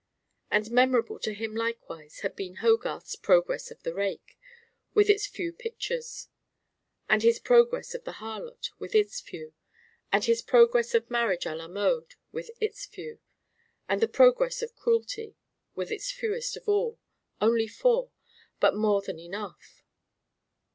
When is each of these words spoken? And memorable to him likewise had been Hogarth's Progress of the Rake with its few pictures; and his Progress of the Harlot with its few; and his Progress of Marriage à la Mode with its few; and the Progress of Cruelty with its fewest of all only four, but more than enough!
And 0.49 0.71
memorable 0.71 1.19
to 1.19 1.31
him 1.31 1.55
likewise 1.55 2.21
had 2.21 2.35
been 2.35 2.55
Hogarth's 2.55 3.15
Progress 3.15 3.69
of 3.69 3.83
the 3.83 3.93
Rake 3.93 4.35
with 4.95 5.11
its 5.11 5.27
few 5.27 5.53
pictures; 5.53 6.27
and 7.07 7.21
his 7.21 7.37
Progress 7.37 7.93
of 7.93 8.03
the 8.03 8.13
Harlot 8.13 8.71
with 8.79 8.95
its 8.95 9.21
few; 9.21 9.53
and 10.11 10.23
his 10.25 10.41
Progress 10.41 10.95
of 10.95 11.11
Marriage 11.11 11.43
à 11.43 11.55
la 11.55 11.67
Mode 11.67 12.15
with 12.31 12.49
its 12.59 12.87
few; 12.87 13.19
and 13.87 14.01
the 14.01 14.07
Progress 14.07 14.63
of 14.63 14.73
Cruelty 14.75 15.35
with 15.75 15.91
its 15.91 16.09
fewest 16.11 16.57
of 16.57 16.67
all 16.67 16.97
only 17.39 17.67
four, 17.67 18.09
but 18.59 18.73
more 18.73 19.03
than 19.03 19.19
enough! 19.19 19.83